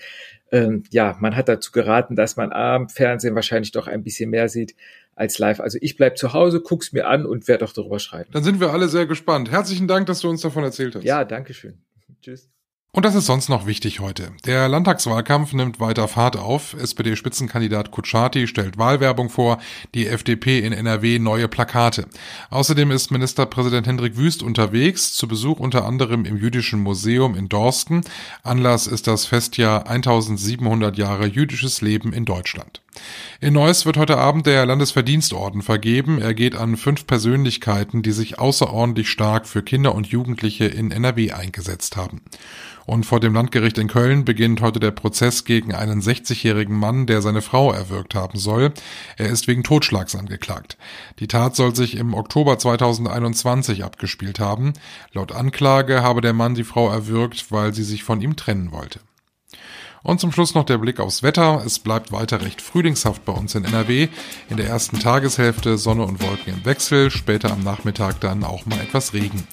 Ähm, 0.51 0.84
ja, 0.89 1.15
man 1.20 1.36
hat 1.36 1.48
dazu 1.48 1.72
geraten, 1.72 2.15
dass 2.15 2.38
man 2.38 2.51
am 2.51 2.89
Fernsehen 2.89 3.36
wahrscheinlich 3.36 3.72
doch 3.72 3.88
ein 3.88 4.03
bisschen 4.03 4.32
mehr 4.32 4.50
sieht 4.50 4.75
als 5.13 5.38
live. 5.38 5.60
Also 5.60 5.77
ich 5.82 5.96
bleib 5.96 6.17
zu 6.17 6.34
Hause, 6.34 6.62
guck's 6.62 6.91
mir 6.91 7.08
an 7.08 7.25
und 7.27 7.48
werde 7.48 7.65
auch 7.65 7.74
darüber 7.74 8.00
schreiben. 8.00 8.29
Dann 8.32 8.44
sind 8.44 8.60
wir 8.60 8.72
alle 8.72 8.88
sehr 8.88 9.06
gespannt. 9.06 9.51
Herzlichen 9.51 9.88
Dank, 9.88 10.08
dass 10.08 10.22
du 10.22 10.29
uns 10.29 10.41
davon 10.41 10.63
erzählt 10.63 10.96
hast. 10.96 11.03
Ja, 11.03 11.24
danke 11.24 11.53
schön. 11.53 11.77
Tschüss. 12.22 12.50
Und 12.98 13.06
das 13.06 13.13
ist 13.13 13.27
sonst 13.27 13.48
noch 13.48 13.68
wichtig 13.68 14.00
heute. 14.00 14.32
Der 14.48 14.68
Landtagswahlkampf 14.68 15.54
nimmt 15.54 15.80
weiter 15.80 16.08
Fahrt 16.08 16.36
auf. 16.36 16.74
SPD-Spitzenkandidat 16.74 17.92
Kutschaty 17.92 18.48
stellt 18.48 18.80
Wahlwerbung 18.80 19.30
vor, 19.30 19.60
die 19.94 20.08
FDP 20.08 20.62
in 20.62 20.74
NRW 20.74 21.20
neue 21.20 21.48
Plakate. 21.48 22.08
Außerdem 22.50 22.89
ist 22.89 23.12
Ministerpräsident 23.12 23.86
Hendrik 23.86 24.18
Wüst 24.18 24.42
unterwegs, 24.42 25.13
zu 25.13 25.27
Besuch 25.27 25.60
unter 25.60 25.86
anderem 25.86 26.25
im 26.25 26.38
Jüdischen 26.38 26.80
Museum 26.80 27.36
in 27.36 27.50
Dorsten. 27.50 28.01
Anlass 28.42 28.88
ist 28.88 29.06
das 29.06 29.27
Festjahr 29.27 29.88
1700 29.88 30.98
Jahre 30.98 31.27
jüdisches 31.27 31.82
Leben 31.82 32.13
in 32.13 32.25
Deutschland. 32.25 32.82
In 33.39 33.54
Neuss 33.54 33.86
wird 33.86 33.98
heute 33.98 34.18
Abend 34.18 34.48
der 34.48 34.66
Landesverdienstorden 34.66 35.62
vergeben. 35.62 36.20
Er 36.20 36.34
geht 36.34 36.56
an 36.56 36.75
fünf 36.75 37.06
Persönlichkeiten, 37.06 38.01
die 38.01 38.12
sich 38.12 38.39
außerordentlich 38.39 39.10
stark 39.10 39.48
für 39.48 39.62
Kinder 39.62 39.94
und 39.94 40.08
Jugendliche 40.08 40.66
in 40.66 40.92
NRW 40.92 41.32
eingesetzt 41.32 41.98
haben. 41.98 42.22
Und 42.88 43.06
vor 43.06 43.20
dem 43.20 43.34
Landgericht 43.34 43.77
in 43.77 43.89
Köln 43.89 44.24
beginnt 44.24 44.62
heute 44.62 44.80
der 44.80 44.92
Prozess 44.92 45.44
gegen 45.44 45.74
einen 45.74 46.01
60-jährigen 46.01 46.74
Mann, 46.74 47.06
der 47.06 47.22
seine 47.22 47.42
Frau 47.42 47.72
erwürgt 47.74 48.16
haben 48.16 48.39
soll. 48.39 48.72
Er 49.18 49.27
ist 49.27 49.48
wegen 49.48 49.63
Totschlags 49.63 50.16
angeklagt. 50.16 50.77
Die 51.20 51.27
Tat 51.27 51.56
soll 51.56 51.75
sich 51.75 51.98
im 51.98 52.13
Oktober 52.13 52.58
2021 52.58 53.84
abgespielt 53.84 54.39
haben. 54.39 54.72
Laut 55.12 55.34
Anklage 55.34 56.01
habe 56.01 56.22
der 56.22 56.34
Mann 56.34 56.56
die 56.56 56.63
Frau 56.63 56.89
erwürgt, 56.89 57.51
weil 57.51 57.74
sie 57.74 57.84
sich 57.84 58.06
von 58.06 58.22
ihm 58.22 58.38
trennen 58.38 58.72
wollte. 58.72 59.01
Und 60.08 60.22
zum 60.22 60.32
Schluss 60.32 60.56
noch 60.56 60.64
der 60.64 60.78
Blick 60.78 61.02
aufs 61.02 61.22
Wetter. 61.22 61.62
Es 61.66 61.80
bleibt 61.80 62.14
weiter 62.14 62.42
recht 62.42 62.62
frühlingshaft 62.62 63.26
bei 63.26 63.34
uns 63.34 63.56
in 63.56 63.66
NRW. 63.66 64.08
In 64.50 64.56
der 64.56 64.68
ersten 64.68 65.02
Tageshälfte 65.02 65.78
Sonne 65.78 66.06
und 66.06 66.24
Wolken 66.24 66.54
im 66.54 66.66
Wechsel, 66.66 67.12
später 67.12 67.52
am 67.52 67.62
Nachmittag 67.62 68.22
dann 68.22 68.46
auch 68.46 68.66
mal 68.66 68.80
etwas 68.80 69.12
Regen. 69.12 69.46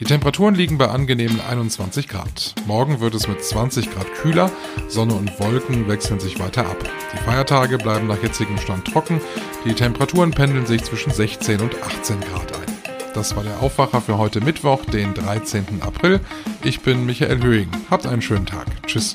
Die 0.00 0.04
Temperaturen 0.04 0.54
liegen 0.54 0.76
bei 0.76 0.88
angenehmen 0.88 1.40
21 1.40 2.08
Grad. 2.08 2.54
Morgen 2.66 3.00
wird 3.00 3.14
es 3.14 3.26
mit 3.26 3.42
20 3.42 3.90
Grad 3.90 4.12
kühler, 4.16 4.50
Sonne 4.86 5.14
und 5.14 5.40
Wolken 5.40 5.88
wechseln 5.88 6.20
sich 6.20 6.38
weiter 6.38 6.66
ab. 6.66 6.84
Die 7.14 7.24
Feiertage 7.24 7.78
bleiben 7.78 8.06
nach 8.06 8.22
jetzigem 8.22 8.58
Stand 8.58 8.84
trocken, 8.84 9.18
die 9.64 9.72
Temperaturen 9.72 10.32
pendeln 10.32 10.66
sich 10.66 10.84
zwischen 10.84 11.10
16 11.10 11.62
und 11.62 11.82
18 11.82 12.20
Grad 12.20 12.52
ein. 12.54 12.76
Das 13.14 13.34
war 13.34 13.44
der 13.44 13.60
Aufwacher 13.60 14.02
für 14.02 14.18
heute 14.18 14.42
Mittwoch, 14.42 14.84
den 14.84 15.14
13. 15.14 15.80
April. 15.80 16.20
Ich 16.62 16.80
bin 16.80 17.06
Michael 17.06 17.42
Höhing. 17.42 17.70
Habt 17.90 18.06
einen 18.06 18.20
schönen 18.20 18.44
Tag. 18.44 18.66
Tschüss. 18.86 19.14